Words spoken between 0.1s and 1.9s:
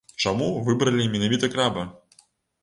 Чаму выбралі менавіта краба?